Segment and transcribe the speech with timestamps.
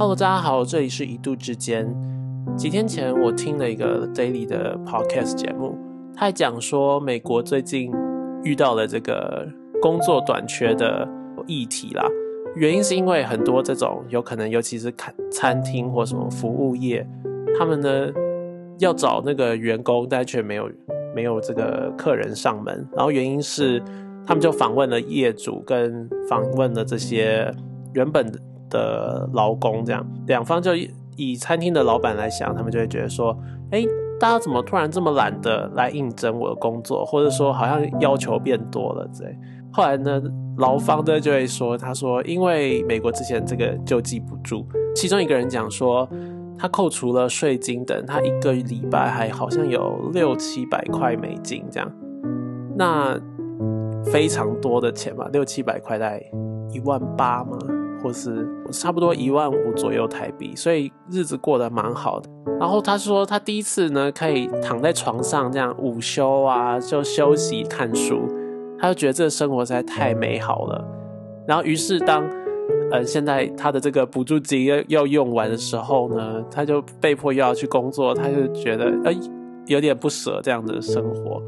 [0.00, 1.86] Hello，大家好，这里是一度之间。
[2.56, 5.76] 几天前我听了一个 Daily 的 Podcast 节目，
[6.14, 7.92] 他还讲说美国最近
[8.42, 9.46] 遇到了这个
[9.82, 11.06] 工作短缺的
[11.46, 12.08] 议题啦。
[12.56, 17.06] 原因是因为很多这种有可能，尤其是看餐厅或什么服务业，
[17.58, 18.10] 他们呢
[18.78, 20.70] 要找那个员工，但却没有
[21.14, 22.88] 没有这个客人上门。
[22.96, 23.78] 然后原因是
[24.26, 27.54] 他们就访问了业主，跟访问了这些
[27.92, 28.32] 原本
[28.70, 30.70] 的劳工，这样两方就
[31.16, 33.36] 以餐厅的老板来想，他们就会觉得说，
[33.70, 33.84] 哎，
[34.18, 39.36] 大家怎么突然这么懒得来应征我的工作，或者说好像要求变多了之类。
[39.72, 40.22] 后来呢？
[40.56, 46.06] 劳方的就会说：“他说，因为美国之前这个救济补助，其中一个人讲说，
[46.58, 51.90] 他扣除了税金等，他一个礼拜还好像有六七百块美金这样，
[52.76, 53.18] 那
[54.04, 56.22] 非常多的钱嘛，六七百块在
[56.74, 57.56] 一万八嘛，
[58.02, 62.28] 或是差不多一万五左右台币，所以日子过得蛮好的。
[62.58, 68.22] 然后他说，他第一次呢可以躺在床上这样午休啊，就休息看书。”
[68.82, 70.82] 他就觉得这个生活实在太美好了，
[71.46, 72.26] 然后于是当，
[72.90, 79.12] 呃，现在他的这个补助金要要用完的时候呢，他就被迫又要去工作，他就觉得呃
[79.66, 81.42] 有点不舍这样的生活。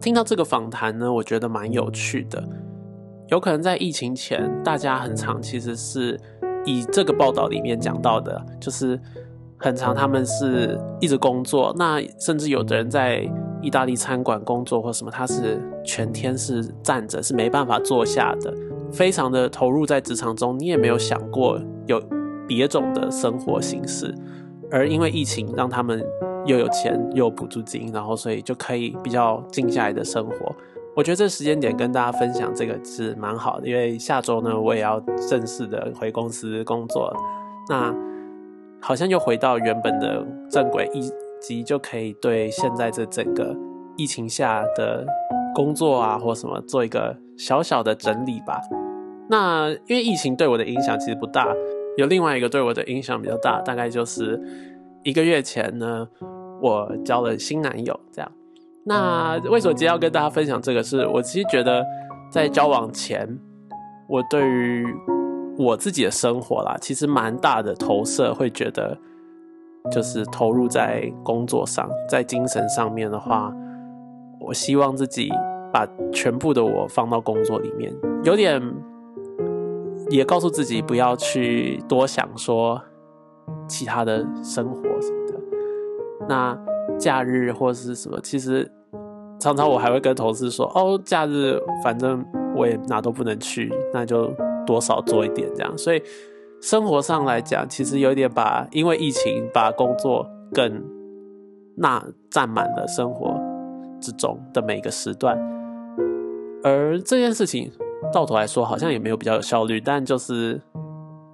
[0.00, 2.40] 听到这个访谈呢，我觉得蛮有趣的。
[3.28, 6.18] 有可能在疫情前，大家很常其实是
[6.64, 9.00] 以这个报道里面讲到的，就是
[9.58, 13.28] 很长他们是一直工作，那甚至有的人在。
[13.62, 18.54] 意大利餐馆工作或什么，他是全天是站着，是没办法坐下的，
[18.92, 20.56] 非常的投入在职场中。
[20.58, 22.00] 你也没有想过有
[22.46, 24.14] 别种的生活形式，
[24.70, 26.04] 而因为疫情，让他们
[26.44, 30.54] 又有钱又有补助金，然后所以就可以比较静下来的生活。
[30.96, 37.14] 我觉得这时间点跟大家分享这个是蛮好的，因为下周呢，我也要正式的回公司工作，
[37.68, 37.94] 那
[38.80, 41.08] 好像又回到原本的正轨以。
[41.38, 43.54] 及就可以对现在这整个
[43.94, 45.06] 疫情下的
[45.54, 48.58] 工作啊，或什么做一个小小的整理吧。
[49.28, 51.46] 那因为疫情对我的影响其实不大，
[51.98, 54.40] 有另外一个对我的影响比较大，大概就是
[55.04, 56.08] 一个月前呢，
[56.62, 58.00] 我交了新男友。
[58.10, 58.32] 这样，
[58.86, 60.82] 那为什么今天要跟大家分享这个？
[60.82, 61.84] 是我其实觉得
[62.30, 63.38] 在交往前，
[64.08, 64.86] 我对于
[65.58, 68.96] 我自己的生活啦，其实蛮大的投射，会觉得。
[69.88, 73.54] 就是投入在工作上，在精神上面的话，
[74.40, 75.30] 我希望自己
[75.72, 78.60] 把全部的我放到工作里面，有点
[80.10, 82.82] 也告诉自己不要去多想说
[83.68, 85.34] 其他的生活什么的。
[86.28, 86.58] 那
[86.98, 88.70] 假日或者是什么，其实
[89.38, 92.24] 常常我还会跟同事说：“哦，假日反正
[92.54, 94.32] 我也哪都不能去，那就
[94.66, 96.02] 多少做一点这样。”所以。
[96.62, 100.82] 生活上来讲，其实有点把因为疫情把工作更
[101.76, 103.38] 那占满了生活
[104.00, 105.38] 之中的每个时段，
[106.64, 107.70] 而这件事情
[108.10, 110.60] 到头来说好像也没有比较有效率，但就是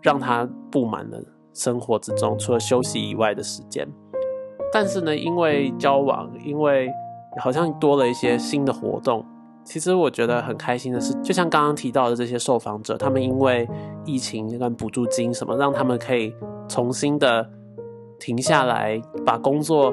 [0.00, 1.20] 让它布满了
[1.52, 3.86] 生活之中除了休息以外的时间。
[4.72, 6.90] 但是呢，因为交往，因为
[7.40, 9.24] 好像多了一些新的活动。
[9.64, 13.68] 其实我觉得很开心的是，就像刚刚提到的这些受访者，他们因为
[14.06, 16.34] 疫情跟补助金什么，让他们可以
[16.68, 17.46] 重新的
[18.18, 19.92] 停下来，把工作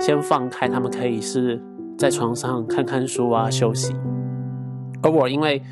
[0.00, 1.62] 先放开，他们可以是
[1.96, 3.94] 在床上看看书啊，休息。
[5.00, 5.62] 而我因为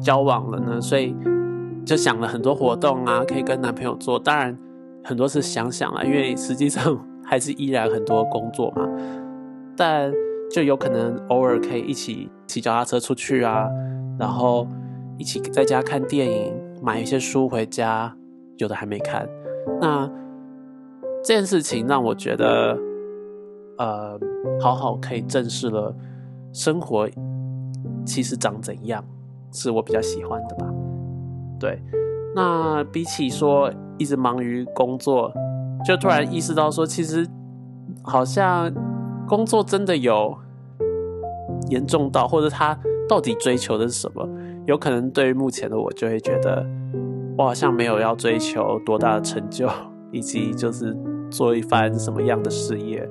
[0.00, 1.16] 交往了呢，所以
[1.84, 4.20] 就想了很多活动啊，可以跟男朋友做。
[4.20, 4.56] 当然
[5.02, 8.88] 很多是想想了，因为实际上还是依然很多工作嘛，
[9.76, 10.12] 但。
[10.52, 13.68] 就有可能偶尔可以一起骑脚踏车出去啊，
[14.16, 14.68] 然后
[15.18, 18.14] 一起在家看电影，买一些书回家，
[18.58, 19.26] 有的还没看。
[19.80, 20.06] 那
[21.24, 22.78] 这件事情让我觉得，
[23.78, 24.16] 呃，
[24.60, 25.92] 好好可以正视了
[26.52, 27.08] 生活
[28.06, 29.02] 其实长怎样，
[29.50, 30.72] 是我比较喜欢的吧。
[31.58, 31.82] 对，
[32.36, 35.32] 那比起说一直忙于工作，
[35.86, 37.26] 就突然意识到说，其实
[38.02, 38.72] 好像。
[39.26, 40.36] 工作真的有
[41.70, 42.78] 严重到，或者他
[43.08, 44.28] 到底追求的是什么？
[44.66, 46.62] 有可能对于目前的我，就会觉得
[47.38, 49.66] 我好像没有要追求多大的成就，
[50.12, 50.94] 以及就是
[51.30, 53.08] 做一番什么样的事业，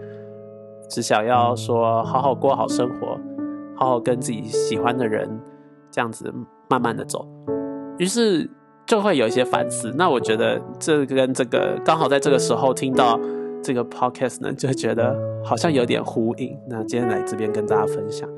[0.88, 3.20] 只想要说好好过好生活，
[3.76, 5.28] 好好跟自己喜欢的人
[5.90, 6.32] 这样子
[6.70, 7.28] 慢慢的走。
[7.98, 8.48] 于是
[8.86, 9.92] 就会有一些反思。
[9.96, 13.20] 那我觉得这跟这个刚好在这个时候听到。
[13.66, 16.54] 这个 podcast 呢，就觉得好像有点呼应。
[16.68, 18.30] 那今天来这边跟大家分享。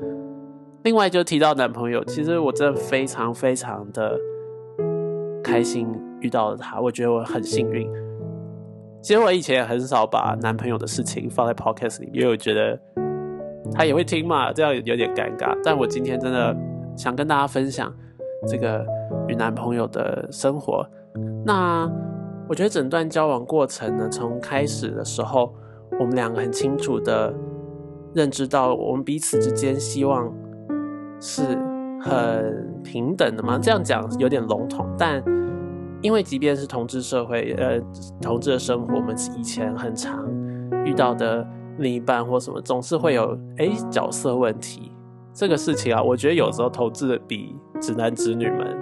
[0.84, 4.16] 另外就提到男朋友，其实我真的非常非常的
[5.42, 5.88] 开心
[6.20, 7.90] 遇到了他，我觉得我很幸运。
[9.02, 12.78] 其实我以前也很少把男朋友的事情放在 podcast 里面，因为我觉得
[13.74, 15.58] 他也会听嘛，这样有点尴尬。
[15.64, 16.56] 但我今天真的
[16.96, 17.92] 想跟大家分享
[18.46, 18.86] 这个
[19.28, 20.86] 与男朋友的生活。
[21.44, 21.90] 那
[22.48, 25.54] 我觉得整段交往过程呢，从开始的时候，
[25.98, 27.34] 我们两个很清楚的
[28.14, 30.32] 认知到，我们彼此之间希望
[31.20, 31.42] 是
[32.00, 33.58] 很平等的嘛。
[33.58, 35.22] 这样讲有点笼统，但。
[36.02, 37.80] 因为即便是同志社会，呃，
[38.20, 40.28] 同志的生活，我们以前很常
[40.84, 41.44] 遇到的
[41.78, 44.92] 另一半或什么，总是会有哎角色问题
[45.32, 46.00] 这个事情啊。
[46.00, 48.76] 我觉得有时候同志比直男直女们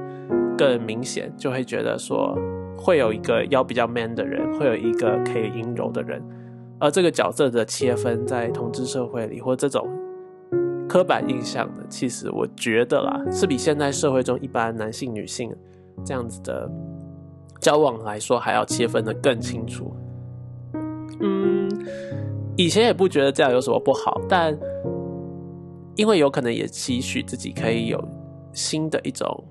[0.56, 2.38] 更明显，就会觉得说
[2.76, 6.22] 会有一个要比较 man 的人，会有一个可以阴柔的人，
[6.78, 9.88] 而这个角色的切分在同志社会里，或这种
[10.88, 15.54] 刻板印象的，其实我觉得啦，是比现在社会中一般男性女性
[16.04, 16.70] 这样子的。
[17.60, 19.90] 交往来说，还要切分的更清楚。
[21.20, 21.66] 嗯，
[22.58, 24.54] 以前也不觉得这样有什么不好，但
[25.96, 28.06] 因为有可能也期许自己可以有
[28.52, 29.42] 新的一种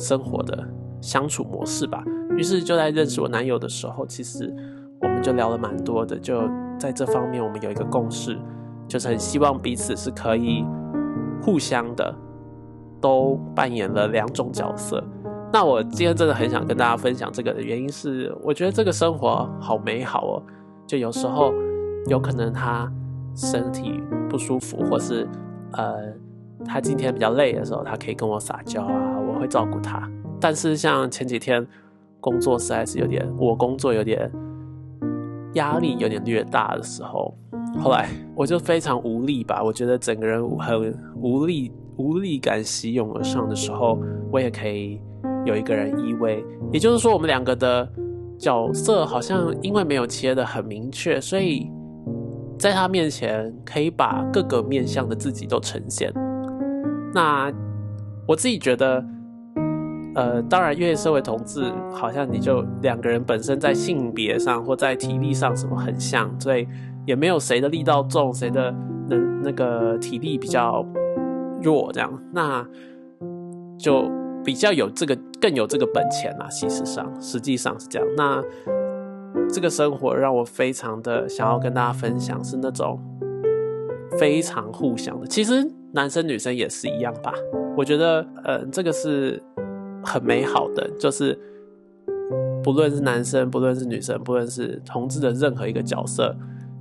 [0.00, 0.66] 生活的
[1.00, 2.02] 相处模式吧。
[2.36, 4.52] 于是就在认识我男友的时候，其实
[5.02, 6.18] 我们就聊了蛮多的。
[6.18, 6.42] 就
[6.78, 8.38] 在这方面，我们有一个共识，
[8.88, 10.64] 就是很希望彼此是可以
[11.42, 12.14] 互相的
[13.00, 15.02] 都扮演了两种角色。
[15.52, 20.42] 那我今天真的很想跟大家分享这个的原因是，我觉得这个生活好美好哦。
[20.86, 21.52] 就有时候
[22.06, 22.90] 有可能他
[23.34, 25.28] 身体不舒服，或是
[25.72, 25.96] 呃
[26.64, 30.08] 他今天比较累的时候，他可以跟我撒娇啊，会照顾他。
[30.38, 31.66] 但是像前几天
[32.20, 34.30] 工作实在是有点，我工作有点
[35.54, 37.34] 压力有点略大的时候，
[37.80, 39.62] 后来我就非常无力吧。
[39.64, 43.98] 我觉得整个人很无力，无力感袭涌而上的时候，
[44.30, 45.00] 我也可以。
[45.46, 47.90] 有一个人依偎，也就是说，我们两个的
[48.38, 51.70] 角色好像因为没有切的很明确，所以
[52.58, 56.12] 在他面前可以把各个面向的自己都呈现。
[57.14, 57.50] 那
[58.28, 59.02] 我自己觉得，
[60.14, 66.66] 呃，当然，因为社会同志，好像你就两个人本身在性别上或在体力上什么很像，所以
[67.06, 68.74] 也没有谁的力道重，谁的
[69.08, 70.84] 那那个体力比较
[71.62, 72.66] 弱，这样，那
[73.78, 74.10] 就。
[74.42, 76.48] 比较有这个，更有这个本钱啊。
[76.48, 78.08] 事实上，实际上是这样。
[78.16, 78.42] 那
[79.52, 82.98] 这个生活让我非常的想要跟大家分享，是那种
[84.18, 85.26] 非常互相的。
[85.26, 87.34] 其实男生女生也是一样吧。
[87.76, 89.40] 我觉得，呃，这个是
[90.04, 91.38] 很美好的，就是
[92.62, 96.36] 不论是男生，不论是女生，不论是同志的任何一个角色，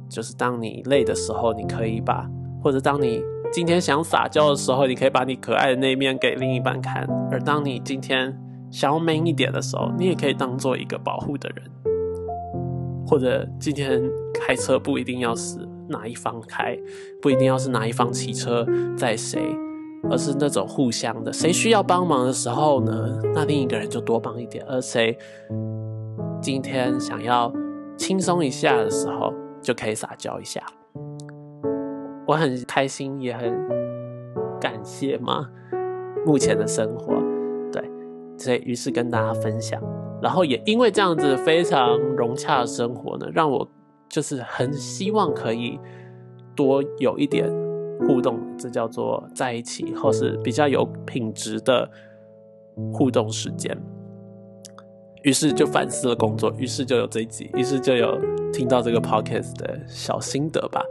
[0.10, 2.30] 就是当你累的时候，你可以把，
[2.64, 3.22] 或者当你。
[3.52, 8.32] 今天想撒娇的时候，你可以把你可爱的那一面给另一半看；而当你今天
[8.70, 11.66] 想要 man 一点的时候，你也可以当做一个保护的人。
[13.08, 14.04] 或者今天
[14.36, 16.78] 开车不一定要是哪一方开，
[17.24, 18.64] 不一定要是哪一方骑车
[18.96, 19.42] 载谁，
[20.10, 21.34] 而是那种互相的。
[21.34, 25.18] 谁需要帮忙的时候呢，那另一个人就多帮一点；而谁
[26.42, 27.52] 今天想要
[27.98, 30.62] 轻松一下的时候，就可以撒娇一下。
[32.28, 33.52] 我很开心，也很
[34.62, 35.50] 感谢嘛，
[36.26, 37.14] 目前的生活，
[37.72, 37.84] 对，
[38.38, 39.82] 所以于是跟大家分享，
[40.22, 43.68] 然后也因为这样子非常融洽的生活呢，让我
[44.08, 45.80] 就是很希望可以
[46.56, 47.50] 多有一点
[48.08, 51.90] 互动，这叫做在一起，或是比较有品质的
[52.94, 53.78] 互动时间。
[55.24, 58.18] 于是就反思了工作，于是就有这一集，于是就有
[58.54, 60.82] 听到这个 podcast 的小心得吧。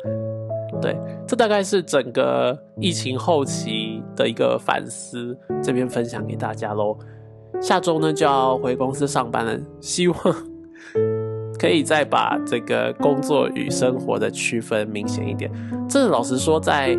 [0.83, 0.95] 对，
[1.27, 6.97] 这大概是整个疫情后期的一个反思，这边分享给大家喽。
[7.59, 10.17] 下周呢就要回公司上班了，希望
[11.59, 15.51] 可以再把这个工作与生活的区分明显一点。
[15.89, 16.97] 这老实说，在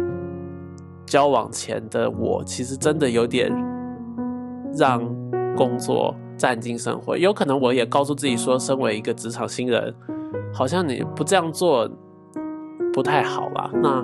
[1.05, 3.51] 交往前的我，其实真的有点
[4.77, 5.01] 让
[5.55, 7.17] 工作占尽生活。
[7.17, 9.93] 有可能我也告诉自己说，身为一个职场新人，
[10.53, 11.89] 好像你不这样做。
[12.91, 13.69] 不太好吧？
[13.75, 14.03] 那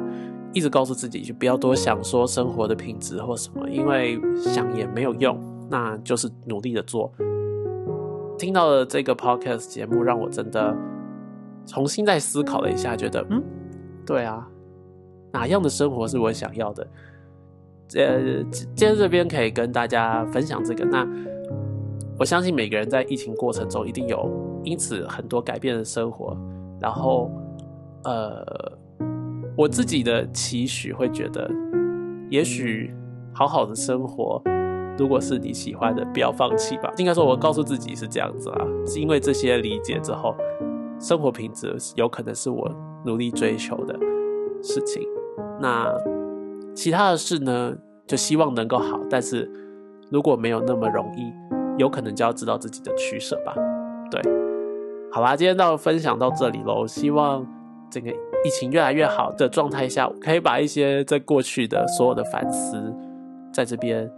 [0.54, 5.38] 一直告诉自己就不要多想说生活的品质或什么，因为想也没有用，
[5.70, 7.12] 那就是努力的做。
[8.38, 10.76] 听到了这个 podcast 节目，让我真的
[11.66, 13.42] 重新再思考了一下，觉得嗯，
[14.06, 14.48] 对啊，
[15.32, 16.88] 哪样的生活是我想要的？
[17.96, 20.86] 呃，今天这边可以跟大家分享这个。
[20.86, 21.08] 那
[22.18, 24.30] 我相信每个人在疫情过程中一定有
[24.64, 26.38] 因此很多改变的生活，
[26.80, 27.32] 然后。
[28.08, 28.46] 呃，
[29.58, 31.50] 我自己的期许会觉得，
[32.30, 32.94] 也许
[33.34, 34.40] 好好的生活，
[34.98, 36.92] 如果是你喜欢的，不要放弃吧。
[36.98, 40.36] 应该说，我告诉自己是这样子啊，是因为这些理解之后，
[41.00, 42.72] 生活品质有可能是我
[43.06, 43.94] 努力追求的
[44.64, 45.02] 事情。
[45.60, 45.94] 那
[46.74, 47.76] 其他的事呢，
[48.08, 49.50] 就希望能够好，但是
[50.12, 51.34] 如果没有那么容易，
[51.78, 53.54] 有可能就要知道自己的取舍吧。
[54.10, 54.22] 对，
[55.12, 56.88] 好啦，今天到分享到这里喽。
[56.88, 57.46] 希望
[57.90, 62.94] 整个疫情越来越好的状态下，可以把一些在过去的所有的反思，
[63.52, 64.10] 在这边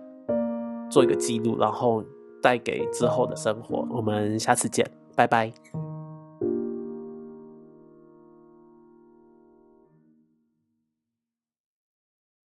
[0.89, 2.03] 做一个记录，然后
[2.41, 3.87] 带给之后的生活。
[3.89, 5.53] 我们下次见，拜拜。